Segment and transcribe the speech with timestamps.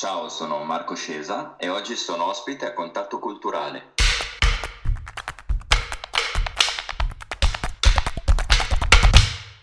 [0.00, 3.92] Ciao, sono Marco Scesa e oggi sono ospite a Contatto Culturale.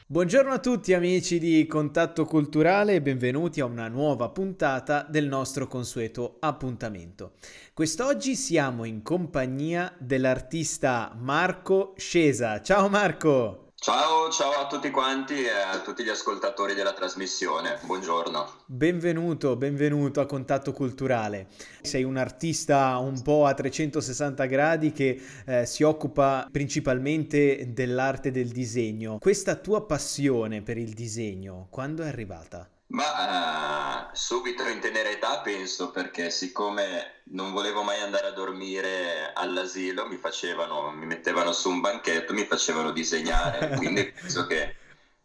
[0.05, 5.65] Buongiorno a tutti amici di Contatto Culturale e benvenuti a una nuova puntata del nostro
[5.65, 7.32] consueto appuntamento.
[7.74, 12.62] Quest'oggi siamo in compagnia dell'artista Marco Scesa.
[12.62, 13.66] Ciao Marco!
[13.80, 17.77] Ciao, ciao a tutti quanti e a tutti gli ascoltatori della trasmissione.
[17.84, 18.64] Buongiorno.
[18.66, 21.48] Benvenuto, benvenuto a Contatto Culturale.
[21.84, 28.50] Sei un artista un po' a 360 gradi che eh, si occupa principalmente dell'arte del
[28.50, 29.20] disegno.
[29.20, 32.67] Questa tua passione per il disegno, quando è arrivata?
[32.90, 39.34] Ma uh, subito in tenera età penso perché siccome non volevo mai andare a dormire
[39.34, 44.76] all'asilo mi facevano, mi mettevano su un banchetto, mi facevano disegnare, quindi penso che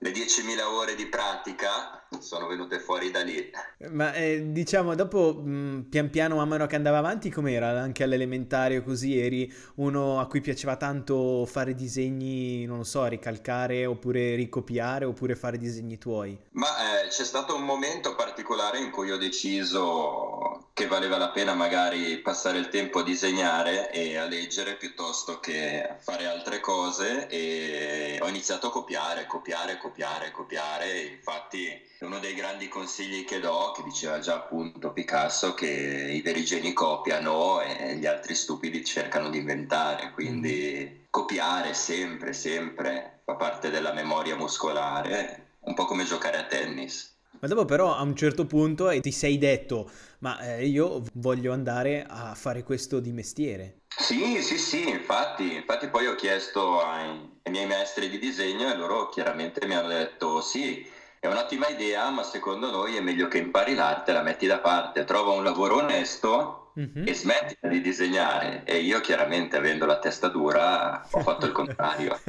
[0.02, 3.51] le 10.000 ore di pratica sono venute fuori da lì.
[3.91, 7.80] Ma eh, diciamo, dopo mh, pian piano, man mano che andava avanti, com'era?
[7.80, 13.86] Anche all'elementare così eri uno a cui piaceva tanto fare disegni, non lo so, ricalcare
[13.86, 16.36] oppure ricopiare oppure fare disegni tuoi?
[16.50, 21.55] Ma eh, c'è stato un momento particolare in cui ho deciso che valeva la pena
[21.55, 27.28] magari passare il tempo a disegnare e a leggere piuttosto che a fare altre cose
[27.28, 29.92] e ho iniziato a copiare, copiare, copiare,
[30.33, 31.01] copiare.
[31.03, 36.45] Infatti uno dei grandi consigli che do, che diceva già appunto Picasso, che i veri
[36.45, 41.05] geni copiano e gli altri stupidi cercano di inventare, quindi mm.
[41.11, 47.11] copiare sempre, sempre fa parte della memoria muscolare, un po' come giocare a tennis.
[47.43, 49.91] Ma dopo però a un certo punto ti sei detto,
[50.21, 53.81] ma eh, io voglio andare a fare questo di mestiere.
[53.89, 57.09] Sì, sì, sì, infatti, infatti poi ho chiesto ai,
[57.43, 62.11] ai miei maestri di disegno e loro chiaramente mi hanno detto sì, è un'ottima idea,
[62.11, 65.79] ma secondo noi è meglio che impari l'arte la metti da parte, trova un lavoro
[65.79, 67.09] onesto mm-hmm.
[67.09, 68.63] e smetti di disegnare.
[68.65, 72.20] E io chiaramente, avendo la testa dura, ho fatto il contrario.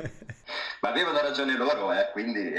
[0.82, 2.54] Ma avevano ragione loro, eh, quindi...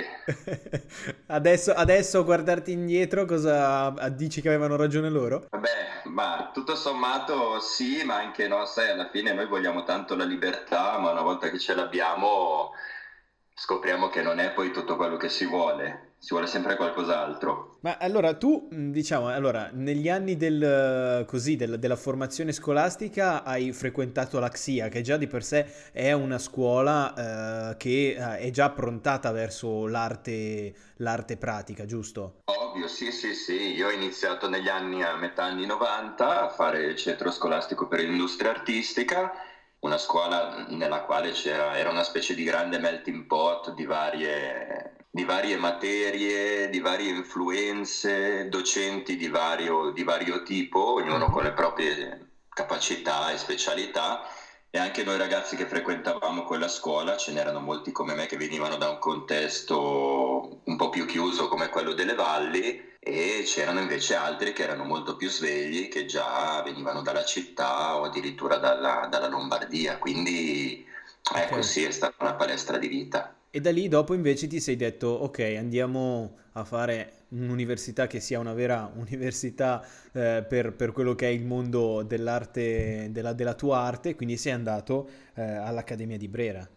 [1.28, 5.47] adesso, adesso guardarti indietro, cosa dici che avevano ragione loro?
[5.50, 10.25] Vabbè, ma tutto sommato sì, ma anche no, sai, alla fine noi vogliamo tanto la
[10.25, 12.72] libertà, ma una volta che ce l'abbiamo
[13.56, 17.76] scopriamo che non è poi tutto quello che si vuole si vuole sempre qualcos'altro.
[17.80, 24.38] Ma allora tu, diciamo, allora, negli anni del, così, del, della formazione scolastica hai frequentato
[24.38, 29.32] l'Axia, che già di per sé è una scuola eh, che eh, è già approntata
[29.32, 32.40] verso l'arte, l'arte pratica, giusto?
[32.46, 33.74] Ovvio, sì, sì, sì.
[33.74, 38.00] Io ho iniziato negli anni, a metà anni 90, a fare il centro scolastico per
[38.00, 39.30] l'industria artistica
[39.80, 45.22] una scuola nella quale c'era, era una specie di grande melting pot di varie di
[45.22, 52.30] varie materie, di varie influenze, docenti di vario, di vario tipo, ognuno con le proprie
[52.48, 54.26] capacità e specialità
[54.69, 58.75] e anche noi ragazzi che frequentavamo quella scuola, ce n'erano molti come me che venivano
[58.75, 64.52] da un contesto un po' più chiuso come quello delle valli e c'erano invece altri
[64.52, 69.96] che erano molto più svegli, che già venivano dalla città o addirittura dalla, dalla Lombardia,
[69.96, 70.84] quindi
[71.32, 71.62] ecco okay.
[71.62, 73.32] sì, è stata una palestra di vita.
[73.56, 78.41] E da lì dopo invece ti sei detto, ok, andiamo a fare un'università che sia
[78.41, 83.78] una vera università eh, per, per, quello che è il mondo dell'arte, della, della tua
[83.78, 86.69] arte, quindi sei andato eh, all'Accademia di Brera.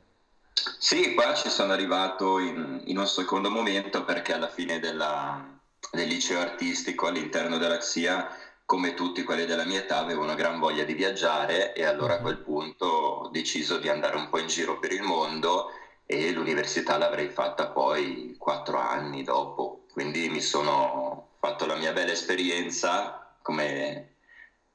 [0.78, 5.60] Sì, qua ci sono arrivato in, in un secondo momento perché alla fine della,
[5.92, 8.30] del liceo artistico all'interno della XIA
[8.66, 12.18] come tutti quelli della mia età, avevo una gran voglia di viaggiare e allora a
[12.18, 12.22] mhm.
[12.22, 15.72] quel punto ho deciso di andare un po' in giro per il mondo
[16.10, 22.14] e l'università l'avrei fatta poi quattro anni dopo, quindi mi sono fatto la mia bella
[22.14, 24.16] esperienza come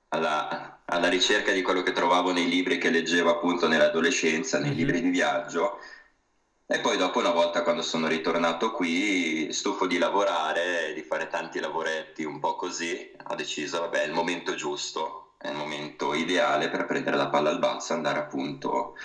[0.08, 4.78] alla, alla ricerca di quello che trovavo nei libri che leggevo appunto nell'adolescenza, nei mm-hmm.
[4.78, 5.78] libri di viaggio.
[6.66, 11.60] E poi dopo una volta quando sono ritornato qui, stufo di lavorare, di fare tanti
[11.60, 16.68] lavoretti un po' così, ho deciso, vabbè, è il momento giusto, è il momento ideale
[16.68, 18.96] per prendere la palla al balzo e andare appunto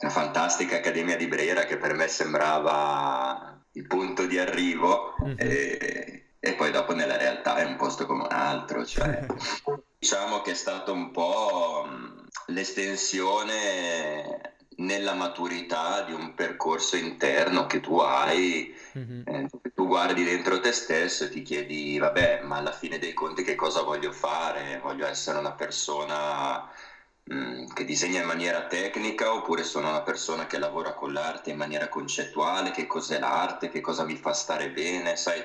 [0.00, 5.36] una fantastica Accademia di Brera che per me sembrava il punto di arrivo mm-hmm.
[5.38, 8.84] e, e, poi dopo nella realtà è un posto come un altro.
[8.84, 9.26] Cioè,
[9.98, 11.86] diciamo che è stato un po'
[12.46, 14.40] l'estensione
[14.76, 19.22] nella maturità di un percorso interno che tu hai, mm-hmm.
[19.26, 23.42] eh, tu guardi dentro te stesso e ti chiedi, vabbè, ma alla fine dei conti
[23.42, 24.80] che cosa voglio fare?
[24.82, 26.66] Voglio essere una persona
[27.32, 31.56] Mm, che disegna in maniera tecnica oppure sono una persona che lavora con l'arte in
[31.56, 35.40] maniera concettuale, che cos'è l'arte, che cosa mi fa stare bene, sai,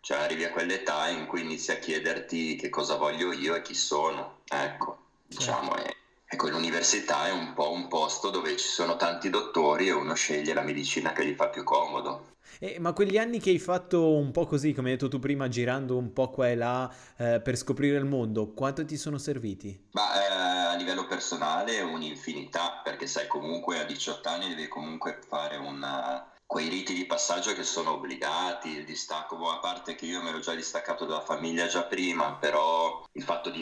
[0.00, 3.74] cioè arrivi a quell'età in cui inizi a chiederti che cosa voglio io e chi
[3.74, 5.90] sono, ecco, diciamo, e,
[6.32, 10.54] ecco l'università è un po' un posto dove ci sono tanti dottori e uno sceglie
[10.54, 12.36] la medicina che gli fa più comodo.
[12.60, 15.48] Eh, ma quegli anni che hai fatto un po' così, come hai detto tu prima,
[15.48, 19.88] girando un po' qua e là eh, per scoprire il mondo, quanto ti sono serviti?
[19.92, 25.56] Ma eh, a livello personale un'infinità, perché sai comunque a 18 anni devi comunque fare
[25.56, 30.22] una, quei riti di passaggio che sono obbligati, il distacco, boh, a parte che io
[30.22, 32.99] mi ero già distaccato dalla famiglia già prima, però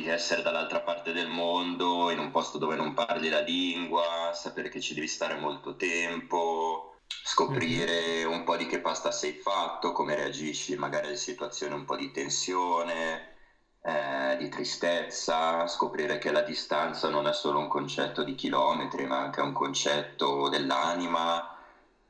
[0.08, 4.70] di essere dall'altra parte del mondo, in un posto dove non parli la lingua, sapere
[4.70, 8.32] che ci devi stare molto tempo, scoprire mm-hmm.
[8.32, 12.10] un po' di che pasta sei fatto, come reagisci magari alle situazioni un po' di
[12.10, 13.34] tensione,
[13.82, 19.18] eh, di tristezza, scoprire che la distanza non è solo un concetto di chilometri, ma
[19.18, 21.52] anche un concetto dell'anima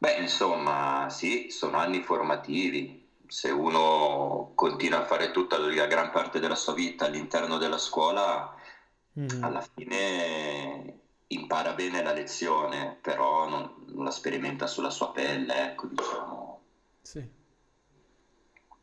[0.00, 2.97] Beh, insomma, sì, sono anni formativi.
[3.28, 8.54] Se uno continua a fare tutta la gran parte della sua vita all'interno della scuola,
[9.19, 9.42] mm.
[9.44, 15.86] alla fine impara bene la lezione, però non, non la sperimenta sulla sua pelle, ecco,
[15.86, 16.60] diciamo.
[17.02, 17.36] Sì.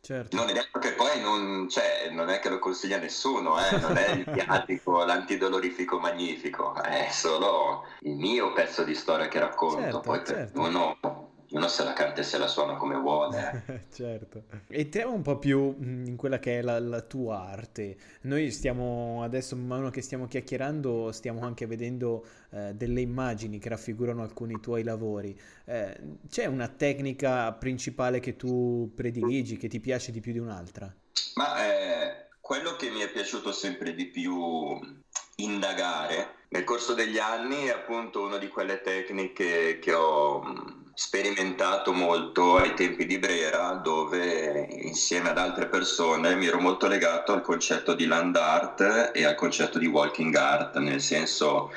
[0.06, 0.36] Certo.
[0.36, 3.80] Non è detto che poi non, cioè, non è che lo consiglia nessuno, eh?
[3.80, 9.82] non è il piattico, l'antidolorifico magnifico, è solo il mio pezzo di storia che racconto,
[9.82, 10.62] certo, poi certo.
[10.62, 13.84] per uno uno se la canta e se la suona come vuole.
[13.94, 14.44] Certo.
[14.68, 17.98] Entriamo un po' più mm, in quella che è la, la, tua arte.
[18.22, 23.70] Noi stiamo adesso, man mano che stiamo chiacchierando, stiamo anche vedendo eh, delle immagini che
[23.70, 25.40] raffigurano alcuni tuoi lavori.
[25.66, 25.98] Eh,
[26.30, 30.94] c'è una tecnica principale che tu prediligi, che ti piace di più di un'altra?
[31.36, 34.80] Ma eh, quello che mi è piaciuto sempre di più
[35.38, 41.92] indagare nel corso degli anni è appunto una di quelle tecniche che ho mm, sperimentato
[41.92, 47.42] molto ai tempi di Brera dove insieme ad altre persone mi ero molto legato al
[47.42, 51.74] concetto di land art e al concetto di walking art, nel senso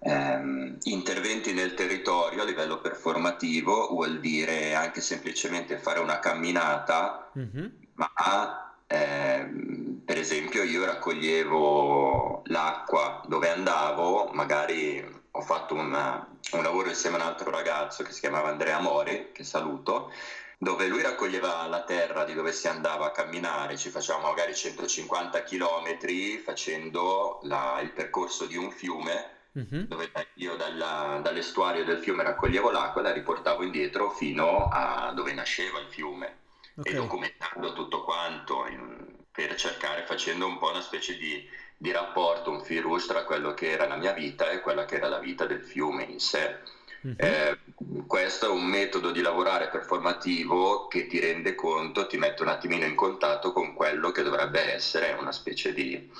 [0.00, 7.66] ehm, interventi nel territorio a livello performativo vuol dire anche semplicemente fare una camminata, mm-hmm.
[7.94, 16.88] ma ehm, per esempio io raccoglievo l'acqua dove andavo, magari ho fatto una, un lavoro
[16.88, 20.12] insieme a un altro ragazzo che si chiamava Andrea Mori, che saluto,
[20.58, 25.42] dove lui raccoglieva la terra di dove si andava a camminare, ci facevamo magari 150
[25.42, 29.84] km facendo la, il percorso di un fiume, mm-hmm.
[29.84, 35.32] dove io dalla, dall'estuario del fiume raccoglievo l'acqua e la riportavo indietro fino a dove
[35.32, 36.38] nasceva il fiume
[36.76, 36.92] okay.
[36.92, 41.48] e documentando tutto quanto in, per cercare, facendo un po' una specie di
[41.80, 44.96] di rapporto, un fil rouge tra quello che era la mia vita e quella che
[44.96, 46.58] era la vita del fiume in sé.
[47.06, 47.16] Mm-hmm.
[47.16, 47.58] Eh,
[48.06, 52.84] questo è un metodo di lavorare performativo che ti rende conto, ti mette un attimino
[52.84, 56.10] in contatto con quello che dovrebbe essere una specie di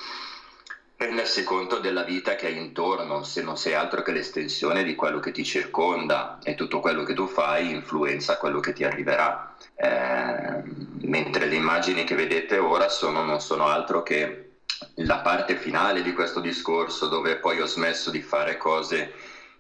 [0.96, 5.20] rendersi conto della vita che hai intorno, se non sei altro che l'estensione di quello
[5.20, 9.54] che ti circonda e tutto quello che tu fai influenza quello che ti arriverà.
[9.74, 10.62] Eh,
[11.02, 14.49] mentre le immagini che vedete ora sono, non sono altro che
[14.96, 19.12] la parte finale di questo discorso dove poi ho smesso di fare cose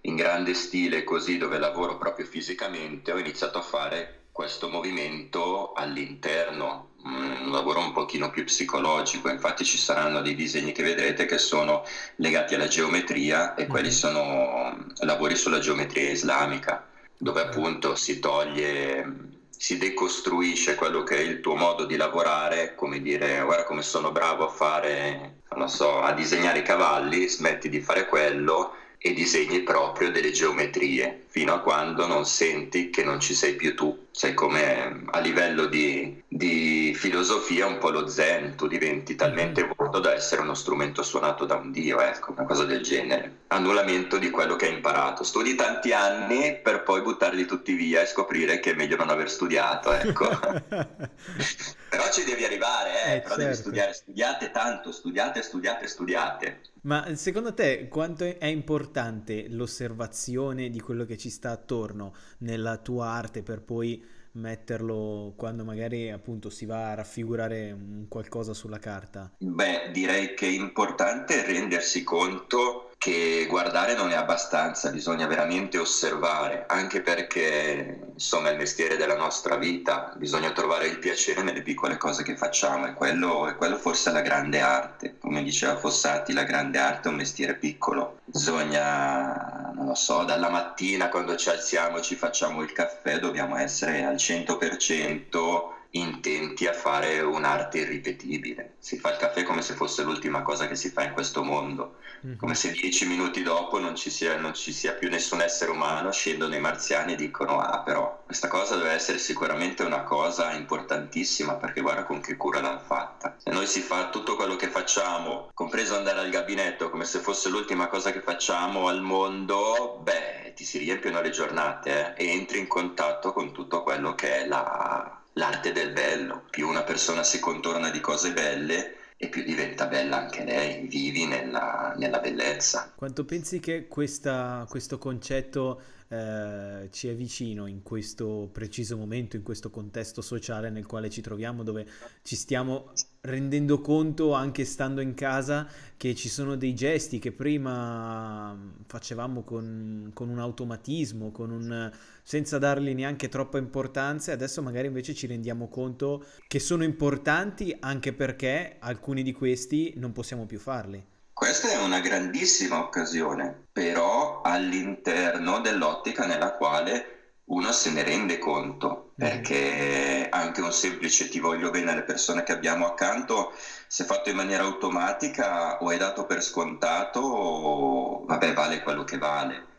[0.02, 6.92] in grande stile così dove lavoro proprio fisicamente ho iniziato a fare questo movimento all'interno
[7.06, 11.38] mm, un lavoro un pochino più psicologico infatti ci saranno dei disegni che vedrete che
[11.38, 11.84] sono
[12.16, 13.96] legati alla geometria e quelli mm-hmm.
[13.96, 16.86] sono lavori sulla geometria islamica
[17.18, 19.29] dove appunto si toglie
[19.60, 24.10] si decostruisce quello che è il tuo modo di lavorare, come dire guarda come sono
[24.10, 29.62] bravo a fare, non so, a disegnare i cavalli, smetti di fare quello e disegni
[29.62, 34.08] proprio delle geometrie, fino a quando non senti che non ci sei più tu.
[34.10, 40.00] Sei come a livello di, di filosofia un po' lo zen, tu diventi talmente vuoto
[40.00, 43.38] da essere uno strumento suonato da un dio, ecco, una cosa del genere.
[43.46, 45.24] Annullamento di quello che hai imparato.
[45.24, 49.30] Studi tanti anni per poi buttarli tutti via e scoprire che è meglio non aver
[49.30, 50.28] studiato, ecco.
[52.10, 53.42] ci devi arrivare, eh, eh però certo.
[53.42, 56.60] devi studiare, studiate tanto, studiate, studiate, studiate.
[56.82, 63.08] Ma secondo te quanto è importante l'osservazione di quello che ci sta attorno nella tua
[63.08, 69.32] arte per poi metterlo quando magari appunto si va a raffigurare un qualcosa sulla carta?
[69.38, 76.66] Beh, direi che è importante rendersi conto che guardare non è abbastanza, bisogna veramente osservare,
[76.68, 81.96] anche perché insomma è il mestiere della nostra vita, bisogna trovare il piacere nelle piccole
[81.96, 86.34] cose che facciamo e quello, e quello forse è la grande arte, come diceva Fossati,
[86.34, 91.48] la grande arte è un mestiere piccolo, bisogna, non lo so, dalla mattina quando ci
[91.48, 98.74] alziamo e ci facciamo il caffè dobbiamo essere al 100% intenti a fare un'arte irripetibile.
[98.78, 101.96] Si fa il caffè come se fosse l'ultima cosa che si fa in questo mondo,
[102.24, 102.36] mm-hmm.
[102.36, 106.12] come se dieci minuti dopo non ci, sia, non ci, sia, più nessun essere umano,
[106.12, 111.54] scendono i marziani e dicono ah però questa cosa deve essere sicuramente una cosa importantissima
[111.54, 113.34] perché guarda con che cura l'hanno fatta.
[113.38, 117.48] Se noi si fa tutto quello che facciamo, compreso andare al gabinetto come se fosse
[117.48, 122.58] l'ultima cosa che facciamo al mondo, beh, ti si riempiono le giornate eh, e entri
[122.58, 126.44] in contatto con tutto quello che è la l'arte del bello.
[126.50, 131.26] Più una persona si contorna di cose belle e più diventa bella anche lei, vivi
[131.26, 132.92] nella, nella bellezza.
[132.96, 135.82] Quanto pensi che questa, questo concetto
[136.12, 141.20] eh, ci è vicino in questo preciso momento, in questo contesto sociale nel quale ci
[141.20, 141.86] troviamo, dove
[142.22, 142.90] ci stiamo
[143.20, 150.10] rendendo conto, anche stando in casa, che ci sono dei gesti che prima facevamo con,
[150.12, 151.92] con un automatismo, con un,
[152.24, 157.76] senza dargli neanche troppa importanza, e adesso magari invece ci rendiamo conto che sono importanti
[157.78, 161.04] anche perché alcuni di questi non possiamo più farli.
[161.40, 169.12] Questa è una grandissima occasione, però all'interno dell'ottica nella quale uno se ne rende conto,
[169.12, 169.14] mm.
[169.16, 173.54] perché anche un semplice ti voglio bene alle persone che abbiamo accanto,
[173.86, 179.16] se fatto in maniera automatica o è dato per scontato, o, vabbè, vale quello che
[179.16, 179.69] vale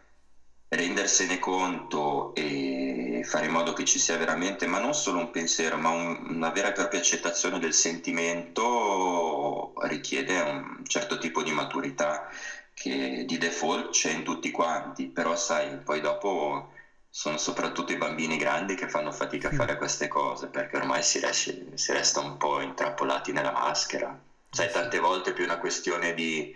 [0.74, 5.78] rendersene conto e fare in modo che ci sia veramente, ma non solo un pensiero,
[5.78, 12.30] ma un, una vera e propria accettazione del sentimento richiede un certo tipo di maturità
[12.74, 16.70] che di default c'è in tutti quanti, però sai, poi dopo
[17.10, 21.20] sono soprattutto i bambini grandi che fanno fatica a fare queste cose perché ormai si,
[21.20, 24.18] riesce, si resta un po' intrappolati nella maschera.
[24.50, 26.54] Sai, tante volte è più una questione di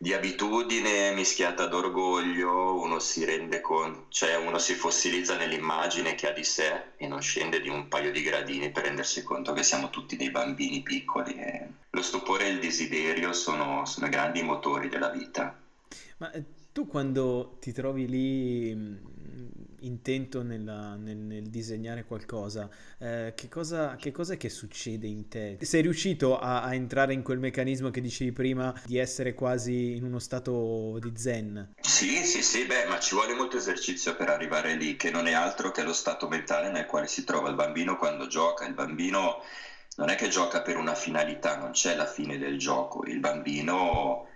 [0.00, 6.32] di abitudine mischiata d'orgoglio, uno si rende conto, cioè uno si fossilizza nell'immagine che ha
[6.32, 9.90] di sé e non scende di un paio di gradini per rendersi conto che siamo
[9.90, 11.34] tutti dei bambini piccoli.
[11.34, 15.58] E lo stupore e il desiderio sono, sono grandi motori della vita.
[16.18, 18.76] Ma eh, tu quando ti trovi lì
[19.80, 22.68] intento nella, nel, nel, disegnare qualcosa,
[22.98, 25.58] eh, che, cosa, che cosa è che succede in te?
[25.60, 30.04] Sei riuscito a, a, entrare in quel meccanismo che dicevi prima di essere quasi in
[30.04, 31.74] uno stato di zen?
[31.80, 35.32] Sì, sì, sì, beh, ma ci vuole molto esercizio per arrivare lì, che non è
[35.32, 38.66] altro che lo stato mentale nel quale si trova il bambino quando gioca.
[38.66, 39.42] Il bambino
[39.96, 44.27] non è che gioca per una finalità, non c'è la fine del gioco, il bambino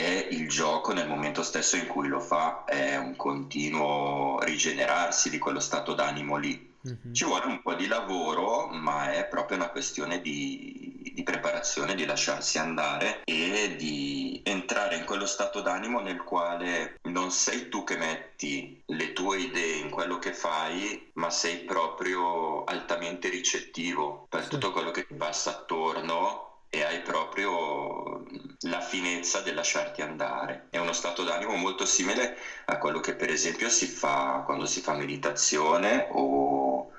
[0.00, 5.38] è il gioco nel momento stesso in cui lo fa, è un continuo rigenerarsi di
[5.38, 6.76] quello stato d'animo lì.
[6.86, 7.12] Mm-hmm.
[7.12, 12.04] Ci vuole un po' di lavoro, ma è proprio una questione di, di, preparazione, di
[12.04, 17.96] lasciarsi andare e di entrare in quello stato d'animo nel quale non sei tu che
[17.96, 24.70] metti le tue idee in quello che fai, ma sei proprio altamente ricettivo per tutto
[24.70, 28.24] quello che ti passa attorno e hai proprio
[28.60, 30.66] la finezza del lasciarti andare.
[30.70, 34.80] È uno stato d'animo molto simile a quello che per esempio si fa quando si
[34.80, 36.90] fa meditazione o,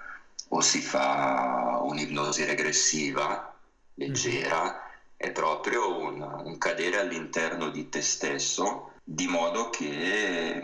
[0.47, 3.53] o si fa un'ipnosi regressiva
[3.95, 4.89] leggera, mm.
[5.17, 10.61] è proprio un, un, cadere all'interno di te stesso di modo che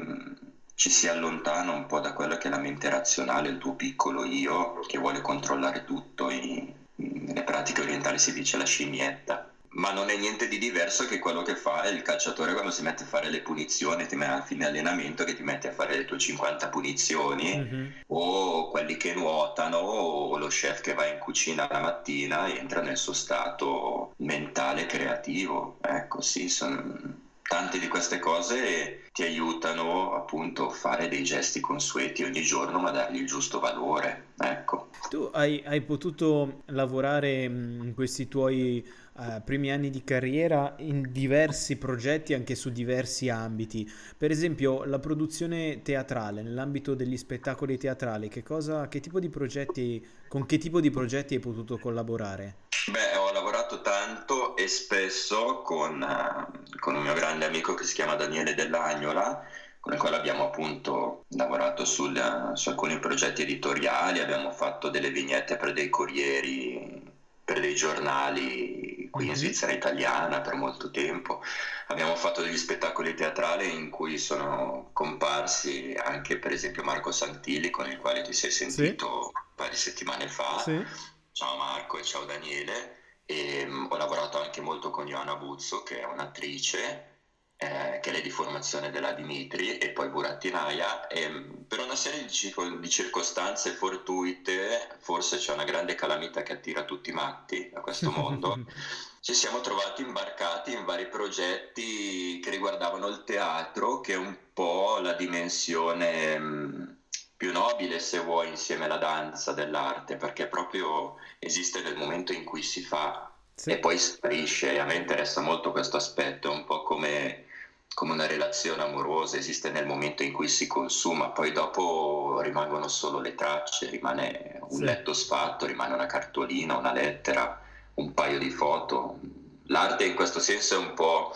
[0.74, 4.24] ci si allontana un po' da quello che è la mente razionale, il tuo piccolo
[4.24, 10.10] io che vuole controllare tutto in, nelle pratiche orientali si dice la scimmietta ma non
[10.10, 13.30] è niente di diverso che quello che fa il calciatore quando si mette a fare
[13.30, 16.70] le punizioni, ti mette a fine allenamento che ti metti a fare le tue 50
[16.70, 17.86] punizioni, mm-hmm.
[18.08, 22.98] o quelli che nuotano, o lo chef che va in cucina la mattina entra nel
[22.98, 25.78] suo stato mentale creativo.
[25.82, 27.15] Ecco, sì, sono
[27.56, 32.92] tante di queste cose ti aiutano appunto a fare dei gesti consueti ogni giorno ma
[32.92, 34.90] dargli il giusto valore ecco.
[35.10, 41.78] Tu hai, hai potuto lavorare in questi tuoi uh, primi anni di carriera in diversi
[41.78, 43.90] progetti anche su diversi ambiti.
[44.18, 50.06] Per esempio la produzione teatrale nell'ambito degli spettacoli teatrali che cosa che tipo di progetti
[50.28, 56.02] con che tipo di progetti hai potuto collaborare Beh, ho lavorato tanto e spesso con,
[56.02, 59.44] uh, con un mio grande amico che si chiama Daniele Dell'Agnola,
[59.80, 65.58] con il quale abbiamo appunto lavorato sul, su alcuni progetti editoriali, abbiamo fatto delle vignette
[65.58, 67.02] per dei corrieri,
[67.44, 69.36] per dei giornali qui in mhm.
[69.36, 71.42] Svizzera italiana per molto tempo.
[71.88, 77.90] Abbiamo fatto degli spettacoli teatrali in cui sono comparsi anche per esempio Marco Santilli con
[77.90, 79.32] il quale ti sei sentito sì.
[79.34, 80.60] un paio di settimane fa.
[80.60, 82.96] Sì Ciao Marco e ciao Daniele.
[83.26, 87.16] E, um, ho lavorato anche molto con Ioana Buzzo, che è un'attrice,
[87.58, 91.30] eh, che è di formazione della Dimitri e poi burattinaia e
[91.68, 97.10] per una serie di, di, circostanze fortuite forse c'è una grande calamita che attira tutti
[97.10, 98.66] i matti a questo mondo
[99.20, 105.00] ci siamo trovati imbarcati in vari progetti che riguardavano il teatro che è un po'
[105.00, 106.98] la dimensione mh,
[107.38, 112.64] più nobile se vuoi insieme alla danza dell'arte perché proprio esiste nel momento in cui
[112.64, 113.72] si fa sì.
[113.72, 114.80] e poi sparisce.
[114.80, 117.46] A me interessa molto questo aspetto, un po' come,
[117.94, 123.20] come, una relazione amorosa, esiste nel momento in cui si consuma, poi dopo rimangono solo
[123.20, 124.84] le tracce, rimane un sì.
[124.84, 127.62] letto sfatto, rimane una cartolina, una lettera,
[127.96, 129.20] un paio di foto.
[129.68, 131.34] L'arte in questo senso è un po',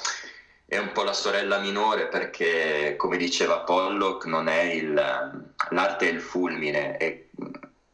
[0.65, 6.97] è un po' la sorella minore perché, come diceva Pollock, il, l'arte è il fulmine.
[6.97, 7.25] È,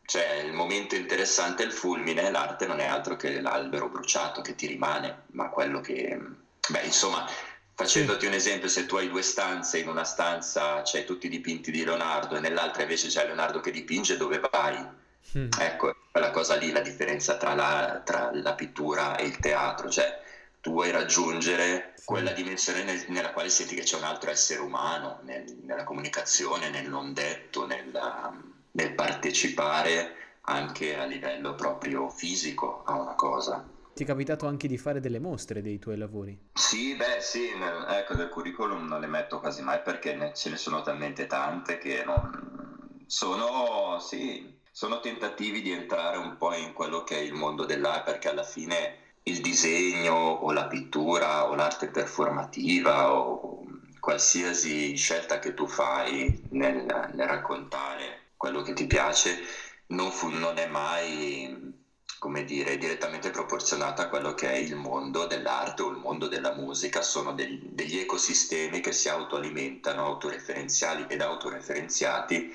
[0.05, 4.55] cioè il momento interessante è il fulmine, l'arte non è altro che l'albero bruciato che
[4.55, 6.19] ti rimane, ma quello che...
[6.67, 7.27] Beh, insomma,
[7.73, 11.71] facendoti un esempio, se tu hai due stanze, in una stanza c'hai tutti i dipinti
[11.71, 14.77] di Leonardo e nell'altra invece c'è Leonardo che dipinge, dove vai?
[15.37, 15.49] Mm.
[15.59, 20.21] Ecco, quella cosa lì, la differenza tra la, tra la, pittura e il teatro, cioè
[20.65, 25.19] tu vuoi raggiungere quella dimensione nel, nella quale senti che c'è un altro essere umano,
[25.21, 28.33] nel, nella comunicazione, nel non detto, nella
[28.71, 33.63] nel partecipare anche a livello proprio fisico a una cosa.
[33.93, 36.35] Ti è capitato anche di fare delle mostre dei tuoi lavori?
[36.53, 37.47] Sì, beh sì,
[37.87, 42.03] ecco del curriculum non le metto quasi mai perché ce ne sono talmente tante che
[42.03, 43.03] non...
[43.05, 48.11] sono, sì, sono tentativi di entrare un po' in quello che è il mondo dell'arte
[48.11, 53.63] perché alla fine il disegno o la pittura o l'arte performativa o
[53.99, 59.39] qualsiasi scelta che tu fai nel, nel raccontare quello che ti piace
[59.87, 61.73] non, fu, non è mai
[62.19, 66.53] come dire, direttamente proporzionata a quello che è il mondo dell'arte o il mondo della
[66.53, 72.51] musica, sono degli, degli ecosistemi che si autoalimentano, autoreferenziali ed autoreferenziati,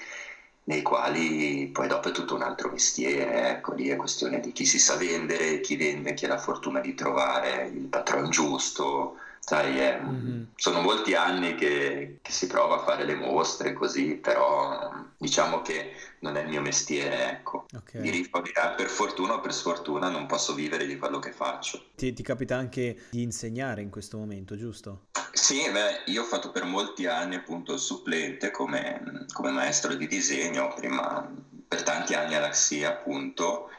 [0.70, 4.64] nei quali poi dopo è tutto un altro mestiere, ecco, lì è questione di chi
[4.64, 9.78] si sa vendere, chi vende, chi ha la fortuna di trovare il patron giusto, sai,
[9.78, 10.42] è, mm-hmm.
[10.54, 15.92] sono molti anni che, che, si prova a fare le mostre così, però diciamo che
[16.20, 17.66] non è il mio mestiere, ecco.
[17.74, 18.00] Okay.
[18.00, 21.86] Di rifabbricare, per fortuna o per sfortuna non posso vivere di quello che faccio.
[21.96, 25.06] Ti, ti capita anche di insegnare in questo momento, giusto?
[25.32, 30.06] Sì, beh, io ho fatto per molti anni appunto il supplente come, come maestro di
[30.06, 31.28] disegno, prima
[31.66, 33.70] per tanti anni all'Axia appunto,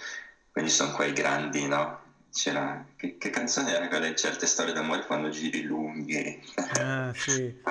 [0.52, 2.01] quindi sono quei grandi, no?
[2.32, 6.41] C'era che, che, canzone era quella di certe storie d'amore quando giri lunghi
[6.80, 7.44] ah, sì.
[7.44, 7.62] e,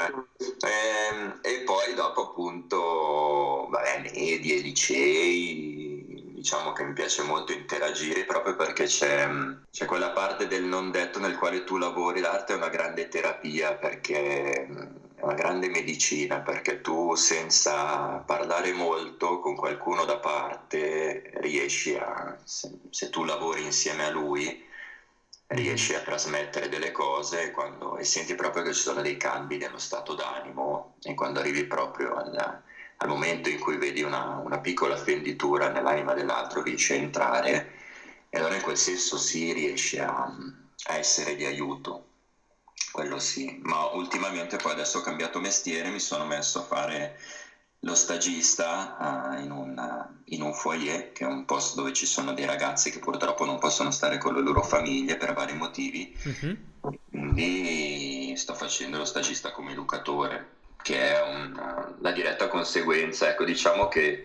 [1.40, 8.84] e, poi dopo appunto vabbè, medie, licei diciamo che mi piace molto interagire proprio perché
[8.84, 9.28] c'è,
[9.70, 13.74] c'è, quella parte del non detto nel quale tu lavori l'arte è una grande terapia
[13.74, 14.66] perché
[15.20, 22.38] è una grande medicina perché tu senza parlare molto con qualcuno da parte riesci a,
[22.42, 24.64] se, se tu lavori insieme a lui,
[25.48, 29.78] riesci a trasmettere delle cose quando, e senti proprio che ci sono dei cambi nello
[29.78, 32.62] stato d'animo e quando arrivi proprio al,
[32.96, 37.72] al momento in cui vedi una, una, piccola fenditura nell'anima dell'altro riesci a entrare
[38.30, 40.32] e allora in quel senso sì riesci a,
[40.84, 42.09] a essere di aiuto
[42.90, 47.18] quello sì, ma ultimamente poi adesso ho cambiato mestiere, mi sono messo a fare
[47.80, 52.34] lo stagista uh, in, un, in, un, foyer, che è un posto dove ci sono
[52.34, 56.58] dei ragazzi che purtroppo non possono stare con le loro famiglie per vari motivi, uh-huh.
[57.10, 60.48] quindi sto facendo lo stagista come educatore,
[60.82, 64.24] che è un, la diretta conseguenza, ecco diciamo che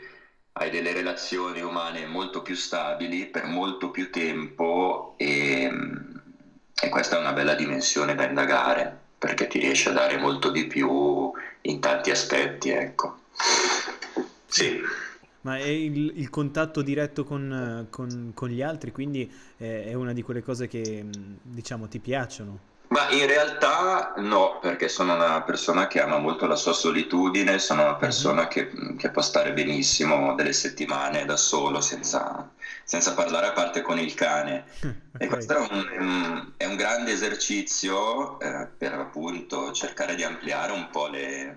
[0.53, 5.69] hai delle relazioni umane molto più stabili per molto più tempo e
[6.81, 10.65] e questa è una bella dimensione da indagare perché ti riesce a dare molto di
[10.67, 13.19] più in tanti aspetti, ecco.
[14.45, 14.79] Sì.
[15.41, 20.21] Ma è il, il contatto diretto con, con, con, gli altri, quindi è una di
[20.21, 21.05] quelle cose che
[21.41, 22.73] diciamo ti piacciono?
[22.95, 27.81] Ma in realtà no, perché sono una persona che ama molto la sua solitudine, sono
[27.81, 28.47] una persona uh-huh.
[28.47, 32.49] che, che, può stare benissimo delle settimane da solo senza,
[32.85, 34.63] senza parlare a parte con il cane.
[35.17, 40.89] E questo è un, è un grande esercizio eh, per appunto cercare di ampliare un
[40.89, 41.55] po' le...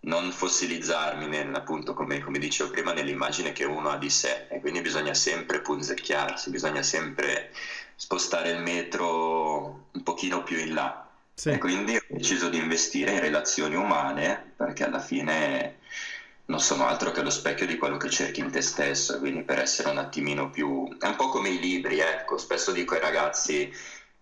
[0.00, 4.60] non fossilizzarmi nel, appunto come, come dicevo prima nell'immagine che uno ha di sé e
[4.60, 7.50] quindi bisogna sempre punzecchiarsi, bisogna sempre
[7.96, 11.08] spostare il metro un pochino più in là.
[11.34, 11.50] Sì.
[11.50, 15.78] E quindi ho deciso di investire in relazioni umane perché alla fine
[16.46, 19.58] non sono altro che lo specchio di quello che cerchi in te stesso, quindi per
[19.58, 20.96] essere un attimino più...
[20.98, 23.72] è un po' come i libri, ecco, spesso dico ai ragazzi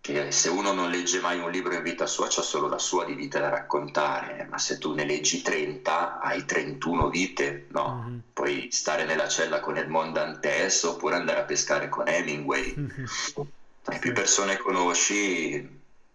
[0.03, 3.05] che se uno non legge mai un libro in vita sua c'ha solo la sua
[3.05, 8.03] di vita da raccontare, ma se tu ne leggi 30 hai 31 vite, no?
[8.05, 8.19] Mm-hmm.
[8.33, 12.75] Puoi stare nella cella con Edmond Dantes oppure andare a pescare con Hemingway.
[12.77, 13.05] Mm-hmm.
[13.91, 15.69] E più persone conosci,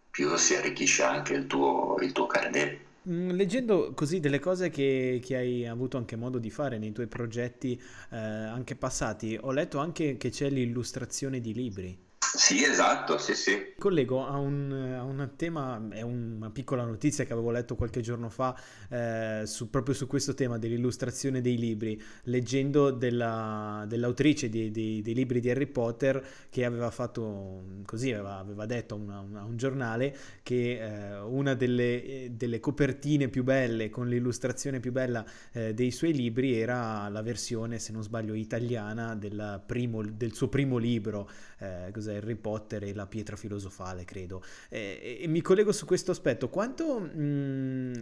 [0.10, 2.86] più si arricchisce anche il tuo, il tuo carnet.
[3.10, 7.08] Mm, leggendo così delle cose che, che, hai avuto anche modo di fare nei tuoi
[7.08, 12.07] progetti eh, anche passati, ho letto anche che c'è l'illustrazione di libri.
[12.48, 13.74] Sì, esatto, sì, sì.
[13.78, 18.30] Collego a un, a un, tema, è una piccola notizia che avevo letto qualche giorno
[18.30, 18.58] fa
[18.88, 25.14] eh, su, proprio su questo tema dell'illustrazione dei libri, leggendo della, dell'autrice di, di, dei
[25.14, 29.58] libri di Harry Potter che aveva fatto così, aveva, aveva detto a, una, a, un
[29.58, 35.92] giornale che eh, una delle, delle, copertine più belle, con l'illustrazione più bella eh, dei
[35.92, 39.20] suoi libri era la versione, se non sbaglio, italiana
[39.66, 41.30] primo, del suo primo libro,
[41.60, 44.44] eh, cos'è Harry Potter e la pietra filosofale, credo.
[44.70, 46.50] E, e mi collego su questo aspetto.
[46.50, 47.94] Quanto, mh, mm,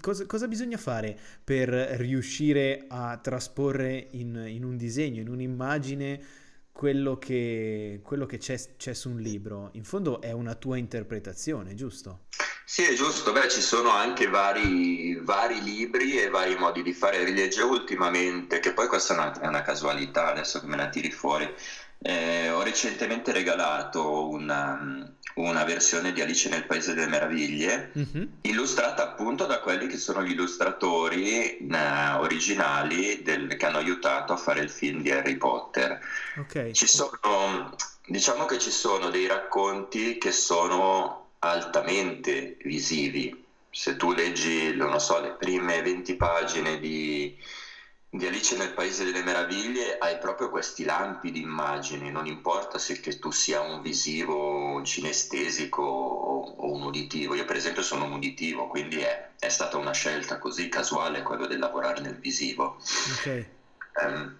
[0.00, 6.20] cosa, cosa, bisogna fare per riuscire a trasporre in, in un disegno, in un'immagine,
[6.72, 9.70] quello che, quello che c'è, c'è, su un libro?
[9.72, 12.26] In fondo è una tua interpretazione, giusto?
[12.70, 13.32] Sì, è giusto.
[13.32, 17.24] Beh, ci sono anche vari, vari libri e vari modi di fare.
[17.24, 21.10] Rileggevo ultimamente, che poi questa è una, è una casualità, adesso che me la tiri
[21.10, 21.52] fuori
[22.02, 28.26] eh, ho recentemente regalato una, una, versione di Alice nel Paese delle Meraviglie, mm-hmm.
[28.42, 34.36] illustrata appunto da quelli che sono gli illustratori eh, originali del, che hanno aiutato a
[34.36, 36.00] fare il film di Harry Potter.
[36.38, 36.72] Okay.
[36.72, 37.74] Ci sono,
[38.06, 43.44] diciamo che ci sono dei racconti che sono altamente visivi.
[43.70, 47.36] Se tu leggi, non so, le prime 20 pagine di
[48.12, 52.98] di Alice nel Paese delle Meraviglie hai proprio questi lampi di immagini, non importa se
[52.98, 57.36] che tu sia un visivo, un cinestesico o, un uditivo.
[57.36, 61.46] Io per esempio sono un uditivo, quindi è, è stata una scelta così casuale quello
[61.46, 62.78] del lavorare nel visivo.
[63.20, 63.48] Okay.
[64.02, 64.36] Um,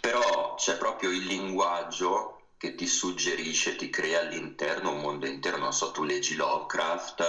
[0.00, 5.56] però c'è proprio il linguaggio che ti suggerisce, ti crea all'interno un mondo intero.
[5.56, 7.24] Non so, tu leggi Lovecraft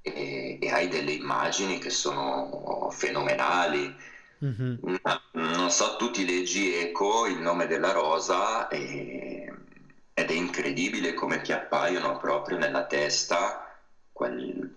[0.00, 4.10] e, e hai delle immagini che sono fenomenali
[4.44, 4.74] Mm-hmm.
[5.32, 9.52] Non so, tu ti leggi Eco, il nome della rosa, e...
[10.12, 13.64] ed è incredibile come ti appaiono proprio nella testa
[14.10, 14.72] quel...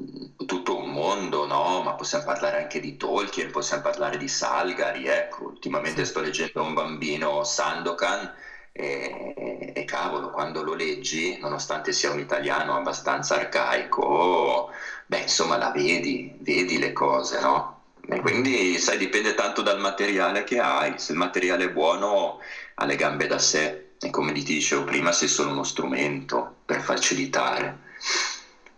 [0.46, 1.82] tutto un mondo, no?
[1.82, 5.46] Ma possiamo parlare anche di Tolkien, possiamo parlare di Salgari, ecco.
[5.46, 8.32] Ultimamente sto leggendo un bambino Sandokan
[8.78, 14.70] e, e, cavolo, quando lo leggi, nonostante sia un italiano abbastanza arcaico,
[15.06, 17.84] beh, insomma, la vedi, vedi le cose, no?
[18.08, 21.00] E quindi, sai, dipende tanto dal materiale che hai.
[21.00, 22.40] Se il materiale è buono,
[22.76, 23.92] ha le gambe da sé.
[23.98, 27.78] E come ti dicevo prima, sei solo uno strumento per facilitare.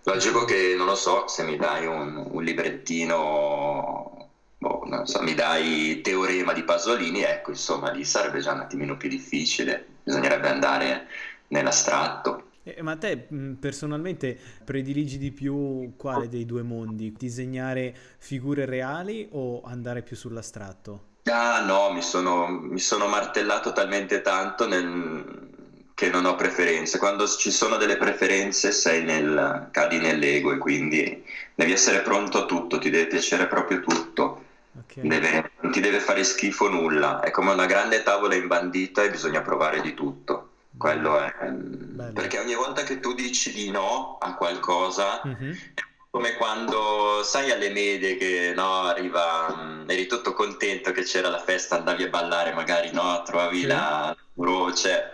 [0.03, 4.16] Logico che, non lo so, se mi dai un, un librettino,
[4.57, 8.97] boh, non so, mi dai teorema di Pasolini, ecco, insomma, lì sarebbe già un attimino
[8.97, 9.85] più difficile.
[10.03, 11.07] Bisognerebbe andare
[11.47, 12.43] nell'astratto.
[12.63, 13.27] Eh, ma te
[13.59, 17.13] personalmente prediligi di più quale dei due mondi?
[17.13, 21.15] Disegnare figure reali o andare più sull'astratto?
[21.29, 25.49] Ah no, mi sono, mi sono martellato talmente tanto nel,
[25.93, 26.97] che non ho preferenze.
[26.99, 31.23] Quando ci sono delle preferenze sei nel, cadi nell'ego e quindi
[31.55, 34.36] devi essere pronto a tutto, ti deve piacere proprio tutto.
[34.97, 35.09] Okay.
[35.09, 39.41] Deve, non ti deve fare schifo nulla, è come una grande tavola imbandita e bisogna
[39.41, 40.49] provare di tutto.
[40.75, 41.33] Quello è.
[41.49, 42.13] Bello.
[42.13, 45.51] Perché ogni volta che tu dici di no a qualcosa, mm-hmm.
[45.73, 51.29] è come quando sai alle medie che no, arriva, mm, eri tutto contento che c'era
[51.29, 53.65] la festa, andavi a ballare, magari no, trovavi sì.
[53.67, 55.13] la voce.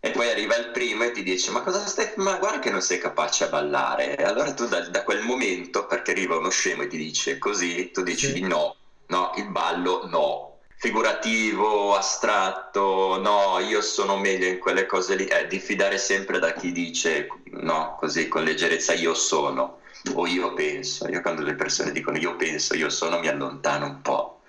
[0.00, 2.12] E poi arriva il primo e ti dice: Ma cosa stai?
[2.16, 4.16] Ma guarda che non sei capace a ballare.
[4.16, 7.90] E allora tu da, da quel momento, perché arriva uno scemo e ti dice così,
[7.90, 8.40] tu dici sì.
[8.40, 8.76] no,
[9.08, 15.46] no, il ballo no figurativo, astratto, no, io sono meglio in quelle cose lì, è
[15.48, 19.80] diffidare sempre da chi dice, no, così con leggerezza io sono
[20.14, 21.08] o io penso.
[21.08, 24.40] Io quando le persone dicono io penso, io sono, mi allontano un po'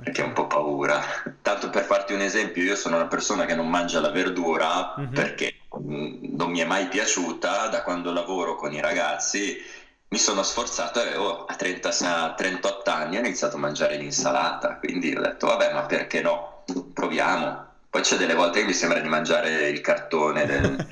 [0.00, 1.02] perché ho un po' paura.
[1.42, 5.12] Tanto per farti un esempio, io sono una persona che non mangia la verdura mm-hmm.
[5.12, 9.60] perché non mi è mai piaciuta da quando lavoro con i ragazzi
[10.08, 15.14] mi sono sforzato e avevo a 30, 38 anni ho iniziato a mangiare l'insalata, quindi
[15.14, 17.72] ho detto vabbè ma perché no, proviamo.
[17.90, 20.76] Poi c'è delle volte che mi sembra di mangiare il cartone del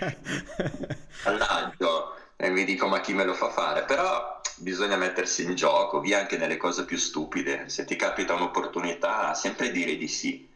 [2.36, 6.18] e mi dico ma chi me lo fa fare, però bisogna mettersi in gioco, via
[6.18, 10.48] anche nelle cose più stupide, se ti capita un'opportunità sempre dire di sì.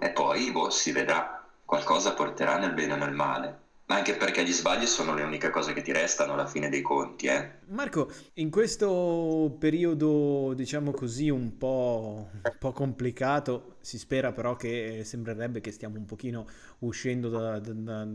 [0.00, 3.58] E poi boh, si vedrà, qualcosa porterà nel bene o nel male.
[3.86, 6.82] Ma anche perché gli sbagli sono le uniche cose che ti restano alla fine dei
[6.82, 7.58] conti, eh.
[7.68, 15.02] Marco, in questo periodo, diciamo così, un po', un po', complicato, si spera però che
[15.04, 16.44] sembrerebbe che stiamo un pochino
[16.80, 18.08] uscendo da, da, da,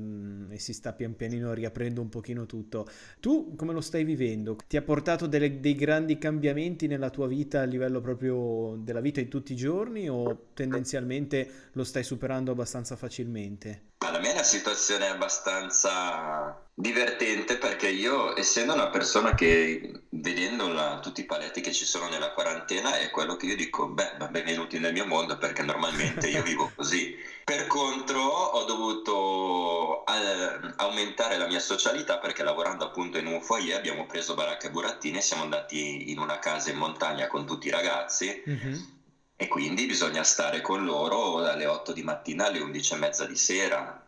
[0.50, 2.86] e si sta pian pianino riaprendo un pochino tutto.
[3.22, 4.58] Tu come lo stai vivendo?
[4.68, 9.22] Ti ha portato delle, dei grandi cambiamenti nella tua vita a livello proprio della vita
[9.22, 13.92] di tutti i giorni o tendenzialmente lo stai superando abbastanza facilmente?
[14.12, 21.00] La mia è una situazione abbastanza divertente perché io, essendo una persona che vedendo la,
[21.00, 24.80] tutti i paletti che ci sono nella quarantena, è quello che io dico, beh, benvenuti
[24.80, 27.16] nel mio mondo perché normalmente io vivo così.
[27.44, 33.78] Per contro ho dovuto eh, aumentare la mia socialità perché lavorando appunto in un foyer
[33.78, 37.68] abbiamo preso baracca e burattini e siamo andati in una casa in montagna con tutti
[37.68, 38.44] i ragazzi.
[38.48, 39.00] Mm-hmm
[39.42, 43.36] e quindi bisogna stare con loro dalle 8 di mattina alle 11 e mezza di
[43.36, 44.01] sera,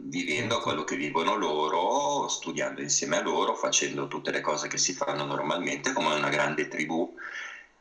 [0.00, 4.92] vivendo quello che vivono loro, studiando insieme a loro, facendo tutte le cose che si
[4.92, 7.14] fanno normalmente come una grande tribù.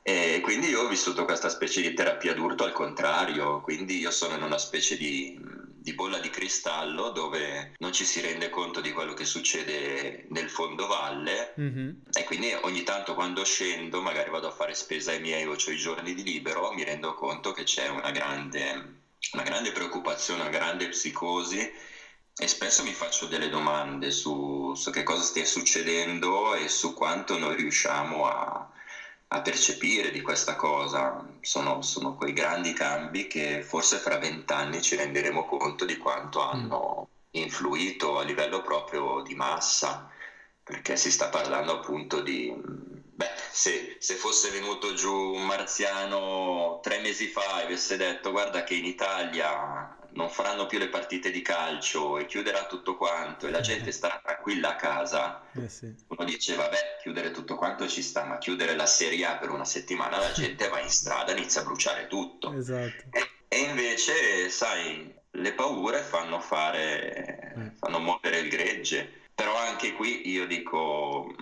[0.02, 4.36] E quindi io ho vissuto questa specie di terapia d'urto al contrario, quindi io sono
[4.36, 5.38] in una specie di
[5.88, 10.50] di bolla di cristallo dove non ci si rende conto di quello che succede nel
[10.50, 11.90] fondovalle mm-hmm.
[12.12, 15.72] e quindi ogni tanto quando scendo magari vado a fare spesa ai miei o ho
[15.72, 18.97] i giorni di libero mi rendo conto che c'è una grande,
[19.34, 21.72] una grande preoccupazione, una grande psicosi
[22.40, 27.38] e spesso mi faccio delle domande su, su che cosa stia succedendo e su quanto
[27.38, 28.70] noi riusciamo a,
[29.30, 31.26] a percepire di questa cosa.
[31.42, 36.48] Sono, sono, quei grandi cambi che forse fra vent'anni ci renderemo conto di quanto mm.
[36.48, 40.10] hanno influito a livello proprio di massa,
[40.64, 42.54] perché si sta parlando appunto di...
[43.18, 48.64] Beh, se, se fosse venuto giù un marziano tre mesi fa e avesse detto guarda
[48.64, 53.50] che in Italia non faranno più le partite di calcio e chiuderà tutto quanto e
[53.50, 55.92] la gente starà tranquilla a casa, eh sì.
[56.10, 59.66] uno dice vabbè chiudere tutto quanto ci sta, ma chiudere la Serie A per una
[59.66, 62.54] settimana la gente va in strada, inizia a bruciare tutto.
[62.54, 63.04] Esatto.
[63.10, 67.72] E, e, invece, sai, le paure fanno fare, eh.
[67.80, 71.34] fanno muovere il gregge, però anche qui io dico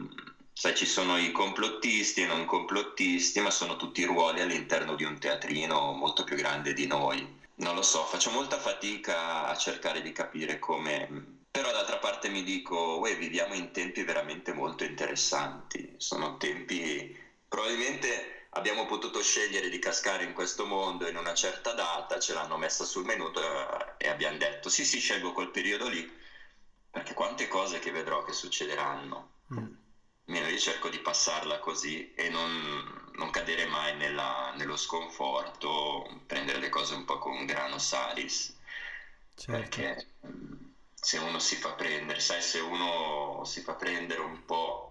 [0.58, 5.20] sai, ci sono i complottisti e non complottisti, ma sono tutti ruoli all'interno di un
[5.20, 7.44] teatrino molto più grande di noi.
[7.56, 11.44] Non lo so, faccio molta fatica a cercare di capire come...
[11.52, 15.94] Però d'altra parte mi dico, uè, viviamo in tempi veramente molto interessanti.
[15.98, 17.24] Sono tempi...
[17.48, 22.58] Probabilmente abbiamo potuto scegliere di cascare in questo mondo in una certa data, ce l'hanno
[22.58, 23.30] messa sul menù
[23.98, 26.10] e abbiamo detto sì sì scelgo quel periodo lì,
[26.90, 29.32] perché quante cose che vedrò che succederanno.
[29.54, 29.84] Mm.
[30.28, 36.70] Io cerco di passarla così e non, non cadere mai nella, nello sconforto, prendere le
[36.70, 38.56] cose un po' con un grano salis,
[39.36, 39.52] certo.
[39.52, 44.85] perché mm, se uno si fa prendere, sai, se uno si fa prendere un po'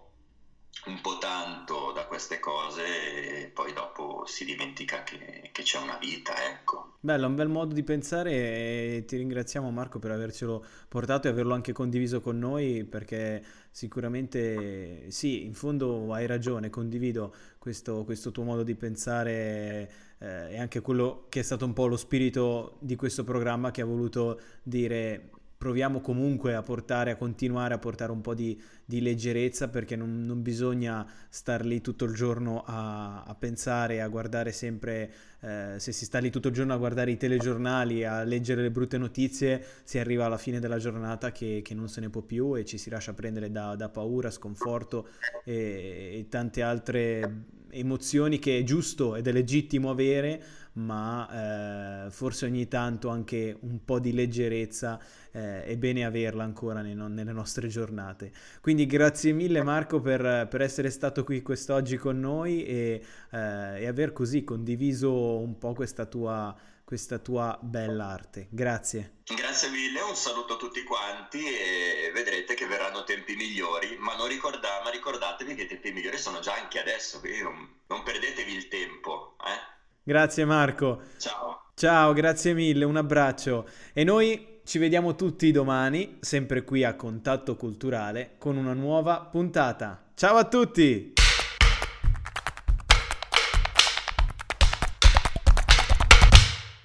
[0.87, 5.97] un po' tanto da queste cose e poi dopo si dimentica che, che, c'è una
[5.99, 6.97] vita, ecco.
[7.01, 11.55] Bello, un bel modo di pensare e ti ringraziamo Marco per avercelo portato e averlo
[11.55, 18.45] anche condiviso con noi perché sicuramente sì, in fondo hai ragione, condivido questo, questo tuo
[18.45, 22.97] modo di pensare eh, e anche quello che è stato un po' lo spirito di
[22.97, 25.31] questo programma che ha voluto dire
[25.65, 30.27] proviamo comunque a portare, a continuare a portare un po' di, di leggerezza perché non,
[30.27, 35.91] non, bisogna star lì tutto il giorno a, a pensare, a guardare sempre, eh, se
[35.93, 39.65] si sta lì tutto il giorno a guardare i telegiornali, a leggere le brutte notizie,
[39.85, 42.77] si arriva alla fine della giornata che, che non se ne può più e ci
[42.77, 45.09] si lascia prendere da, da paura, sconforto
[45.47, 50.43] e, e tante altre emozioni che è giusto ed è legittimo avere,
[50.75, 54.99] ma eh, forse ogni tanto anche un po' di leggerezza
[55.31, 58.33] eh, è bene averla ancora nei, nelle nostre giornate.
[58.61, 63.87] Quindi grazie mille Marco per, per essere stato qui quest'oggi con noi e, eh, e
[63.87, 66.55] aver così condiviso un po' questa tua
[66.95, 68.47] questa tua bella arte.
[68.51, 69.23] Grazie.
[69.25, 74.81] Grazie mille, un saluto a tutti quanti e vedrete che verranno tempi migliori, ma, ricorda-
[74.85, 78.69] ma ricordatevi che i tempi migliori sono già anche adesso, quindi non, non perdetevi il
[78.69, 79.37] tempo.
[79.41, 79.73] Eh?
[80.05, 81.03] Grazie Marco.
[81.19, 81.73] Ciao.
[81.75, 83.69] Ciao, grazie mille, un abbraccio.
[83.93, 90.13] E noi ci vediamo tutti domani, sempre qui a Contatto Culturale, con una nuova puntata.
[90.15, 91.15] Ciao a tutti!